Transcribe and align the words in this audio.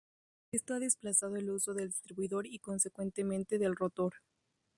Esto 0.51 0.73
ha 0.73 0.79
desplazado 0.79 1.35
el 1.35 1.51
uso 1.51 1.75
del 1.75 1.89
distribuidor 1.89 2.47
y 2.47 2.57
consecuentemente 2.57 3.59
del 3.59 3.75
rotor. 3.75 4.15